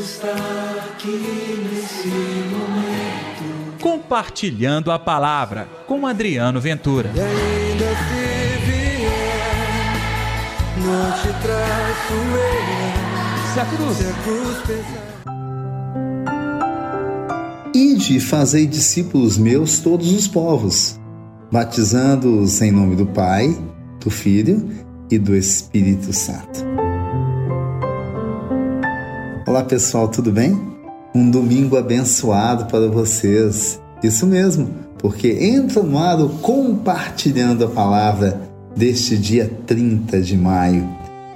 está 0.00 0.34
aqui 0.92 1.68
nesse 1.70 2.08
momento. 2.08 3.78
Compartilhando 3.80 4.90
a 4.90 4.98
palavra 4.98 5.68
com 5.86 6.06
Adriano 6.06 6.60
Ventura. 6.60 7.10
E 7.14 7.20
ainda 7.20 7.84
se 7.84 8.56
vier, 8.66 9.92
não 10.78 11.12
te 11.12 11.28
traço 11.42 12.14
eu. 12.14 13.52
Se 13.52 13.60
a 13.60 13.64
cruz. 13.66 13.96
Se 13.96 14.04
a 14.04 14.12
cruz 14.22 14.58
pesar. 14.66 15.10
Ide 17.74 18.16
e 18.16 18.20
fazei 18.20 18.66
discípulos 18.66 19.38
meus 19.38 19.78
todos 19.80 20.12
os 20.12 20.26
povos, 20.26 20.98
batizando-os 21.52 22.60
em 22.60 22.72
nome 22.72 22.96
do 22.96 23.06
Pai, 23.06 23.56
do 24.00 24.10
Filho 24.10 24.68
e 25.10 25.18
do 25.18 25.36
Espírito 25.36 26.12
Santo. 26.12 26.79
Olá 29.50 29.64
pessoal, 29.64 30.06
tudo 30.06 30.30
bem? 30.30 30.56
Um 31.12 31.28
domingo 31.28 31.76
abençoado 31.76 32.66
para 32.66 32.86
vocês. 32.86 33.80
Isso 34.00 34.24
mesmo, 34.24 34.68
porque 34.96 35.26
entra 35.28 35.82
no 35.82 35.98
ar 35.98 36.18
compartilhando 36.40 37.64
a 37.64 37.68
palavra 37.68 38.40
deste 38.76 39.18
dia 39.18 39.50
30 39.66 40.20
de 40.20 40.36
maio, 40.36 40.88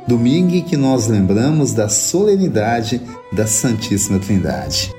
domingo 0.07 0.55
em 0.55 0.63
que 0.63 0.77
nós 0.77 1.09
lembramos 1.09 1.73
da 1.73 1.89
solenidade 1.89 3.03
da 3.33 3.49
Santíssima 3.49 4.21
Trindade. 4.21 4.95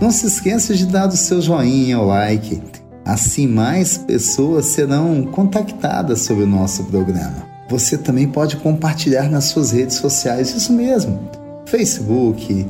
Não 0.00 0.10
se 0.10 0.26
esqueça 0.26 0.74
de 0.74 0.86
dar 0.86 1.06
o 1.06 1.16
seu 1.16 1.40
joinha, 1.40 2.00
o 2.00 2.06
like. 2.08 2.60
Assim 3.04 3.46
mais 3.46 3.96
pessoas 3.96 4.66
serão 4.66 5.22
contactadas 5.26 6.22
sobre 6.22 6.42
o 6.42 6.48
nosso 6.48 6.82
programa. 6.86 7.46
Você 7.68 7.96
também 7.96 8.26
pode 8.26 8.56
compartilhar 8.56 9.30
nas 9.30 9.44
suas 9.44 9.70
redes 9.70 9.98
sociais, 9.98 10.52
isso 10.52 10.72
mesmo. 10.72 11.40
Facebook, 11.72 12.66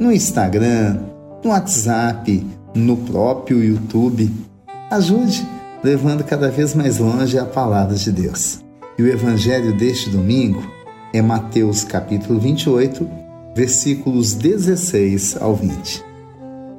no 0.00 0.10
Instagram, 0.10 0.96
no 1.44 1.50
WhatsApp, 1.50 2.46
no 2.74 2.96
próprio 2.96 3.62
YouTube. 3.62 4.32
Ajude, 4.90 5.46
levando 5.84 6.24
cada 6.24 6.48
vez 6.50 6.74
mais 6.74 6.96
longe 6.96 7.38
a 7.38 7.44
palavra 7.44 7.94
de 7.94 8.10
Deus. 8.10 8.64
E 8.98 9.02
o 9.02 9.08
evangelho 9.08 9.76
deste 9.76 10.08
domingo 10.08 10.66
é 11.12 11.20
Mateus 11.20 11.84
capítulo 11.84 12.40
28, 12.40 13.06
versículos 13.54 14.32
16 14.32 15.36
ao 15.38 15.54
20. 15.54 16.02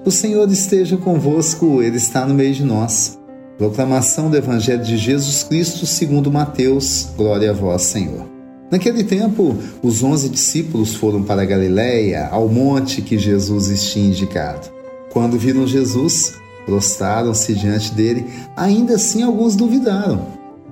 O 0.04 0.10
Senhor 0.10 0.50
esteja 0.50 0.98
convosco, 0.98 1.84
Ele 1.84 1.98
está 1.98 2.26
no 2.26 2.34
meio 2.34 2.56
de 2.56 2.64
nós. 2.64 3.20
Proclamação 3.56 4.32
do 4.32 4.38
Evangelho 4.38 4.84
de 4.84 4.98
Jesus 4.98 5.44
Cristo 5.44 5.86
segundo 5.86 6.32
Mateus. 6.32 7.12
Glória 7.16 7.52
a 7.52 7.54
vós, 7.54 7.84
Senhor. 7.84 8.37
Naquele 8.70 9.04
tempo, 9.04 9.56
os 9.82 10.04
onze 10.04 10.28
discípulos 10.28 10.96
foram 10.96 11.24
para 11.24 11.46
Galiléia, 11.46 12.28
ao 12.28 12.50
monte 12.50 13.02
que 13.02 13.18
Jesus 13.18 13.92
tinha 13.92 14.08
indicado. 14.08 14.70
Quando 15.12 15.38
viram 15.38 15.66
Jesus, 15.66 16.34
prostraram-se 16.66 17.56
diante 17.56 17.94
dele, 17.94 18.26
ainda 18.56 18.96
assim 18.96 19.24
alguns 19.24 19.56
duvidaram. 19.56 20.28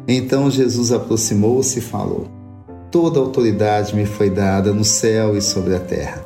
Então 0.07 0.51
Jesus 0.51 0.91
aproximou-se 0.91 1.79
e 1.79 1.81
falou: 1.81 2.27
Toda 2.91 3.19
autoridade 3.19 3.95
me 3.95 4.05
foi 4.05 4.29
dada 4.29 4.73
no 4.73 4.83
céu 4.83 5.37
e 5.37 5.41
sobre 5.41 5.73
a 5.73 5.79
terra. 5.79 6.23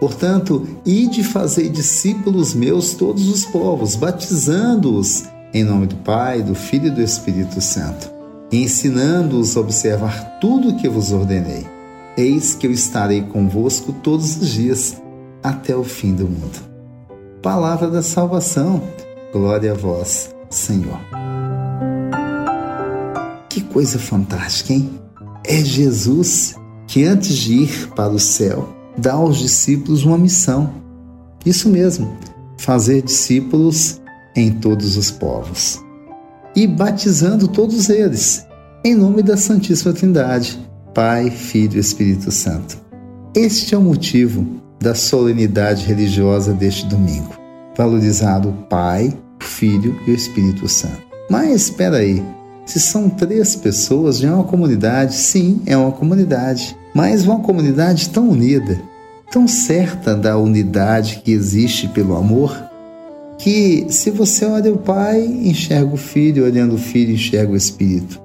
Portanto, 0.00 0.66
ide 0.84 1.22
fazer 1.22 1.68
discípulos 1.68 2.52
meus 2.52 2.94
todos 2.94 3.28
os 3.28 3.44
povos, 3.44 3.94
batizando-os 3.94 5.24
em 5.54 5.62
nome 5.62 5.86
do 5.86 5.96
Pai, 5.96 6.42
do 6.42 6.54
Filho 6.54 6.88
e 6.88 6.90
do 6.90 7.02
Espírito 7.02 7.60
Santo, 7.60 8.10
ensinando-os 8.60 9.56
a 9.56 9.60
observar 9.60 10.38
tudo 10.40 10.70
o 10.70 10.76
que 10.76 10.88
vos 10.88 11.12
ordenei. 11.12 11.66
Eis 12.16 12.54
que 12.54 12.66
eu 12.66 12.70
estarei 12.70 13.22
convosco 13.22 13.92
todos 13.92 14.36
os 14.36 14.48
dias, 14.50 15.00
até 15.42 15.74
o 15.74 15.82
fim 15.82 16.14
do 16.14 16.24
mundo. 16.24 16.60
Palavra 17.40 17.88
da 17.88 18.02
salvação. 18.02 18.82
Glória 19.32 19.72
a 19.72 19.74
vós, 19.74 20.34
Senhor. 20.50 21.00
Que 23.48 23.62
coisa 23.62 23.98
fantástica, 23.98 24.74
hein? 24.74 24.90
É 25.44 25.56
Jesus 25.56 26.54
que 26.86 27.04
antes 27.04 27.34
de 27.36 27.54
ir 27.54 27.88
para 27.96 28.12
o 28.12 28.18
céu, 28.18 28.68
dá 28.96 29.14
aos 29.14 29.38
discípulos 29.38 30.04
uma 30.04 30.18
missão. 30.18 30.70
Isso 31.44 31.70
mesmo, 31.70 32.14
fazer 32.58 33.02
discípulos 33.02 34.00
em 34.36 34.52
todos 34.52 34.96
os 34.96 35.10
povos. 35.10 35.80
E 36.54 36.66
batizando 36.66 37.48
todos 37.48 37.88
eles, 37.88 38.46
em 38.84 38.94
nome 38.94 39.22
da 39.22 39.36
Santíssima 39.36 39.92
Trindade, 39.92 40.58
Pai, 40.94 41.30
Filho 41.30 41.76
e 41.76 41.80
Espírito 41.80 42.30
Santo. 42.30 42.76
Este 43.34 43.74
é 43.74 43.78
o 43.78 43.82
motivo 43.82 44.46
da 44.78 44.94
solenidade 44.94 45.86
religiosa 45.86 46.52
deste 46.52 46.86
domingo. 46.86 47.34
Valorizado 47.76 48.50
o 48.50 48.52
Pai, 48.64 49.16
o 49.40 49.44
Filho 49.44 49.98
e 50.06 50.10
o 50.10 50.14
Espírito 50.14 50.68
Santo. 50.68 51.00
Mas 51.30 51.62
espera 51.62 51.98
aí, 51.98 52.22
se 52.66 52.78
são 52.78 53.08
três 53.08 53.56
pessoas, 53.56 54.18
já 54.18 54.28
é 54.28 54.32
uma 54.32 54.44
comunidade? 54.44 55.14
Sim, 55.14 55.62
é 55.64 55.76
uma 55.76 55.92
comunidade 55.92 56.76
mas 56.94 57.24
uma 57.24 57.40
comunidade 57.40 58.10
tão 58.10 58.28
unida, 58.28 58.78
tão 59.30 59.48
certa 59.48 60.14
da 60.14 60.36
unidade 60.36 61.22
que 61.24 61.32
existe 61.32 61.88
pelo 61.88 62.16
amor, 62.16 62.54
que 63.42 63.86
se 63.88 64.08
você 64.08 64.44
olha 64.44 64.72
o 64.72 64.78
Pai, 64.78 65.20
enxerga 65.20 65.92
o 65.92 65.96
Filho, 65.96 66.44
olhando 66.44 66.76
o 66.76 66.78
Filho, 66.78 67.12
enxerga 67.12 67.52
o 67.52 67.56
Espírito. 67.56 68.22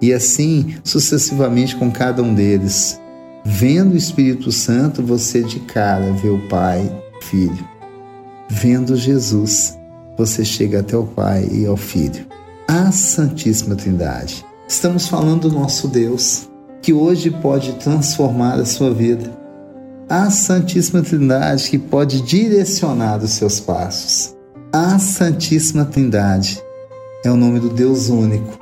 E 0.00 0.14
assim 0.14 0.76
sucessivamente 0.82 1.76
com 1.76 1.90
cada 1.90 2.22
um 2.22 2.34
deles. 2.34 2.98
Vendo 3.44 3.92
o 3.92 3.96
Espírito 3.96 4.50
Santo, 4.50 5.02
você 5.02 5.42
de 5.42 5.60
cara 5.60 6.10
vê 6.12 6.30
o 6.30 6.48
Pai, 6.48 6.90
Filho. 7.20 7.68
Vendo 8.48 8.96
Jesus, 8.96 9.76
você 10.16 10.42
chega 10.42 10.80
até 10.80 10.96
o 10.96 11.04
Pai 11.04 11.46
e 11.52 11.66
ao 11.66 11.76
Filho. 11.76 12.26
A 12.66 12.90
Santíssima 12.90 13.74
Trindade. 13.74 14.42
Estamos 14.66 15.06
falando 15.06 15.50
do 15.50 15.54
nosso 15.54 15.86
Deus 15.86 16.48
que 16.80 16.94
hoje 16.94 17.30
pode 17.30 17.74
transformar 17.74 18.54
a 18.54 18.64
sua 18.64 18.92
vida. 18.94 19.30
A 20.08 20.30
Santíssima 20.30 21.02
Trindade 21.02 21.68
que 21.68 21.78
pode 21.78 22.22
direcionar 22.22 23.22
os 23.22 23.32
seus 23.32 23.60
passos. 23.60 24.35
A 24.72 24.98
Santíssima 24.98 25.84
Trindade 25.84 26.60
é 27.24 27.30
o 27.30 27.36
nome 27.36 27.60
do 27.60 27.68
Deus 27.68 28.08
único, 28.08 28.58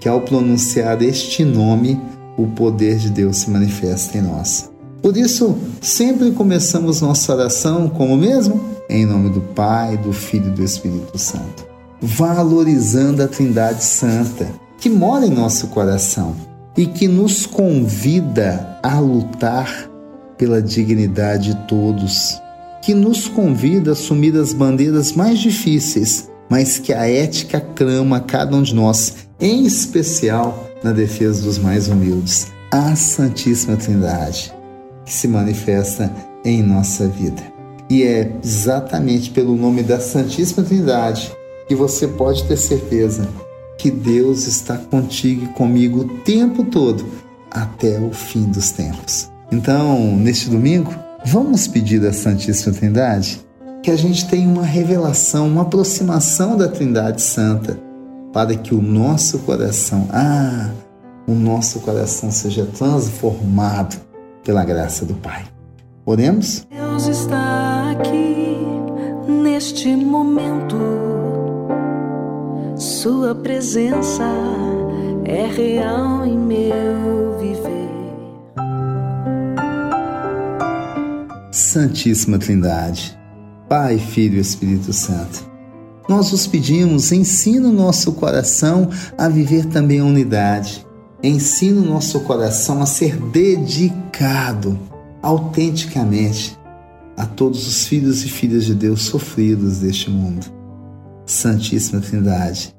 que 0.00 0.08
ao 0.08 0.20
pronunciar 0.20 1.02
este 1.02 1.44
nome, 1.44 2.00
o 2.36 2.46
poder 2.48 2.98
de 2.98 3.10
Deus 3.10 3.38
se 3.38 3.50
manifesta 3.50 4.18
em 4.18 4.22
nós. 4.22 4.70
Por 5.02 5.16
isso, 5.16 5.56
sempre 5.80 6.30
começamos 6.32 7.00
nossa 7.00 7.34
oração 7.34 7.88
como 7.88 8.16
mesmo? 8.16 8.60
Em 8.88 9.06
nome 9.06 9.30
do 9.30 9.40
Pai, 9.40 9.96
do 9.96 10.12
Filho 10.12 10.48
e 10.48 10.50
do 10.50 10.62
Espírito 10.62 11.18
Santo. 11.18 11.66
Valorizando 12.00 13.22
a 13.22 13.28
Trindade 13.28 13.82
Santa, 13.82 14.46
que 14.78 14.90
mora 14.90 15.26
em 15.26 15.30
nosso 15.30 15.68
coração 15.68 16.36
e 16.76 16.86
que 16.86 17.08
nos 17.08 17.46
convida 17.46 18.78
a 18.82 18.98
lutar 19.00 19.90
pela 20.36 20.62
dignidade 20.62 21.54
de 21.54 21.66
todos, 21.66 22.40
que 22.82 22.94
nos 22.94 23.28
convida 23.28 23.90
a 23.90 23.92
assumir 23.92 24.36
as 24.36 24.52
bandeiras 24.52 25.12
mais 25.12 25.38
difíceis, 25.38 26.30
mas 26.48 26.78
que 26.78 26.92
a 26.92 27.08
ética 27.08 27.60
clama 27.60 28.16
a 28.18 28.20
cada 28.20 28.56
um 28.56 28.62
de 28.62 28.74
nós, 28.74 29.14
em 29.40 29.64
especial 29.64 30.68
na 30.82 30.92
defesa 30.92 31.42
dos 31.42 31.58
mais 31.58 31.88
humildes, 31.88 32.48
a 32.70 32.94
Santíssima 32.96 33.76
Trindade, 33.76 34.52
que 35.04 35.12
se 35.12 35.28
manifesta 35.28 36.12
em 36.44 36.62
nossa 36.62 37.06
vida. 37.08 37.42
E 37.88 38.02
é 38.02 38.32
exatamente 38.42 39.30
pelo 39.30 39.56
nome 39.56 39.82
da 39.82 40.00
Santíssima 40.00 40.64
Trindade 40.64 41.32
que 41.68 41.74
você 41.74 42.06
pode 42.08 42.44
ter 42.44 42.56
certeza 42.56 43.28
que 43.76 43.90
Deus 43.90 44.46
está 44.46 44.76
contigo 44.76 45.44
e 45.44 45.48
comigo 45.48 46.00
o 46.00 46.08
tempo 46.20 46.64
todo, 46.64 47.04
até 47.50 47.98
o 47.98 48.12
fim 48.12 48.44
dos 48.44 48.70
tempos. 48.70 49.30
Então, 49.50 50.16
neste 50.16 50.48
domingo, 50.48 50.94
vamos 51.24 51.66
pedir 51.66 52.04
à 52.06 52.12
Santíssima 52.12 52.74
Trindade 52.74 53.40
que 53.82 53.90
a 53.90 53.96
gente 53.96 54.28
tenha 54.28 54.48
uma 54.48 54.64
revelação, 54.64 55.48
uma 55.48 55.62
aproximação 55.62 56.56
da 56.56 56.68
Trindade 56.68 57.22
Santa, 57.22 57.78
para 58.32 58.54
que 58.54 58.74
o 58.74 58.82
nosso 58.82 59.38
coração, 59.40 60.06
ah, 60.12 60.70
o 61.26 61.32
nosso 61.32 61.80
coração 61.80 62.30
seja 62.30 62.66
transformado 62.66 63.96
pela 64.44 64.64
graça 64.64 65.04
do 65.04 65.14
Pai. 65.14 65.44
Oremos? 66.04 66.66
Deus 66.70 67.06
está 67.06 67.90
aqui 67.92 68.58
neste 69.26 69.96
momento 69.96 70.76
sua 72.80 73.34
presença 73.34 74.24
é 75.26 75.44
real 75.46 76.24
em 76.24 76.38
meu 76.38 76.89
Santíssima 81.70 82.36
Trindade, 82.36 83.16
Pai, 83.68 83.96
Filho 83.96 84.38
e 84.38 84.40
Espírito 84.40 84.92
Santo, 84.92 85.48
nós 86.08 86.32
os 86.32 86.44
pedimos, 86.44 87.12
ensina 87.12 87.68
o 87.68 87.72
nosso 87.72 88.10
coração 88.14 88.90
a 89.16 89.28
viver 89.28 89.66
também 89.66 90.00
a 90.00 90.04
unidade. 90.04 90.84
Ensina 91.22 91.80
o 91.80 91.84
nosso 91.84 92.18
coração 92.22 92.82
a 92.82 92.86
ser 92.86 93.16
dedicado 93.16 94.76
autenticamente 95.22 96.58
a 97.16 97.24
todos 97.24 97.68
os 97.68 97.86
filhos 97.86 98.24
e 98.24 98.28
filhas 98.28 98.64
de 98.64 98.74
Deus 98.74 99.02
sofridos 99.02 99.78
deste 99.78 100.10
mundo. 100.10 100.46
Santíssima 101.24 102.00
Trindade, 102.00 102.74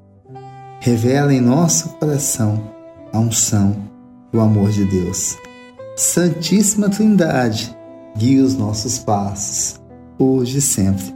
revela 0.80 1.32
em 1.32 1.40
nosso 1.40 1.88
coração 1.94 2.62
a 3.10 3.18
unção 3.18 3.74
e 4.34 4.36
o 4.36 4.40
amor 4.42 4.70
de 4.70 4.84
Deus. 4.84 5.38
Santíssima 5.96 6.90
Trindade, 6.90 7.74
guia 8.16 8.44
os 8.44 8.54
nossos 8.54 8.98
passos, 8.98 9.80
hoje 10.18 10.58
e 10.58 10.62
sempre. 10.62 11.14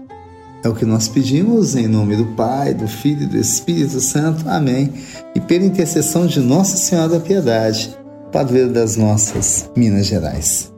É 0.65 0.69
o 0.69 0.75
que 0.75 0.85
nós 0.85 1.07
pedimos 1.07 1.77
em 1.77 1.87
nome 1.87 2.17
do 2.17 2.27
Pai, 2.35 2.75
do 2.75 2.89
Filho 2.89 3.23
e 3.23 3.27
do 3.27 3.37
Espírito 3.37 4.01
Santo. 4.01 4.49
Amém. 4.49 4.93
E 5.35 5.41
pela 5.41 5.65
intercessão 5.65 6.27
de 6.27 6.41
Nossa 6.41 6.77
Senhora 6.77 7.11
da 7.11 7.21
Piedade, 7.21 7.97
padroeira 8.33 8.71
das 8.71 8.97
nossas 8.97 9.71
Minas 9.77 10.07
Gerais. 10.07 10.73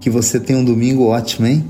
Que 0.00 0.10
você 0.10 0.40
tenha 0.40 0.58
um 0.58 0.64
domingo 0.64 1.04
ótimo, 1.04 1.46
hein? 1.46 1.64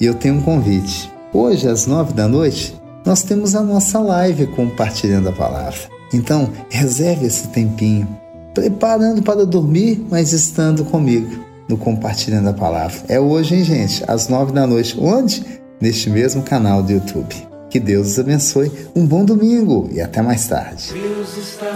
E 0.00 0.04
eu 0.04 0.14
tenho 0.14 0.36
um 0.36 0.42
convite. 0.42 1.12
Hoje, 1.32 1.68
às 1.68 1.86
nove 1.86 2.12
da 2.12 2.26
noite, 2.26 2.74
nós 3.04 3.22
temos 3.22 3.54
a 3.54 3.62
nossa 3.62 4.00
live 4.00 4.48
compartilhando 4.48 5.28
a 5.28 5.32
palavra. 5.32 5.78
Então, 6.12 6.50
reserve 6.68 7.26
esse 7.26 7.48
tempinho, 7.48 8.08
preparando 8.52 9.22
para 9.22 9.46
dormir, 9.46 10.04
mas 10.10 10.32
estando 10.32 10.84
comigo 10.84 11.45
no 11.68 11.76
Compartilhando 11.76 12.48
a 12.48 12.52
Palavra. 12.52 12.98
É 13.08 13.18
hoje, 13.20 13.54
hein, 13.54 13.64
gente? 13.64 14.04
Às 14.08 14.28
nove 14.28 14.52
da 14.52 14.66
noite. 14.66 14.96
Onde? 14.98 15.44
Neste 15.80 16.08
mesmo 16.08 16.42
canal 16.42 16.82
do 16.82 16.92
YouTube. 16.92 17.34
Que 17.68 17.80
Deus 17.80 18.08
os 18.08 18.18
abençoe. 18.18 18.72
Um 18.94 19.06
bom 19.06 19.24
domingo 19.24 19.88
e 19.92 20.00
até 20.00 20.22
mais 20.22 20.46
tarde. 20.46 20.92
Deus 20.92 21.36
está 21.36 21.72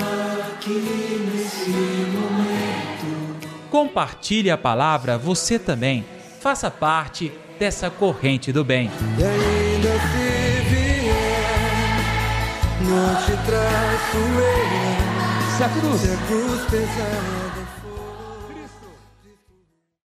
aqui 0.55 1.27
nesse 1.33 1.71
momento. 1.71 3.51
Compartilhe 3.71 4.51
a 4.51 4.59
palavra 4.59 5.19
você 5.19 5.59
também. 5.59 6.05
Faça 6.41 6.71
parte 6.71 7.33
dessa 7.59 7.91
corrente 7.91 8.51
do 8.53 8.65
bem. 8.65 8.91
E 9.19 9.23
ainda 9.23 9.93
se 9.93 10.71
vier, 10.71 11.11
não 12.89 13.15
te 13.17 13.33
traço 13.45 14.17
eu. 14.17 15.57
Se 15.57 15.65
a 15.65 15.69
cruz 15.69 16.01
Se 16.01 16.11
a 16.11 16.17
cruz 16.27 16.63
pesada 16.71 17.50